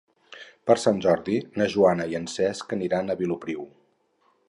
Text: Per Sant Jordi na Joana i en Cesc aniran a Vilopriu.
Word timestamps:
Per 0.69 0.75
Sant 0.83 1.01
Jordi 1.07 1.35
na 1.63 1.69
Joana 1.75 2.09
i 2.15 2.19
en 2.23 2.27
Cesc 2.37 2.77
aniran 2.79 3.11
a 3.17 3.21
Vilopriu. 3.25 3.73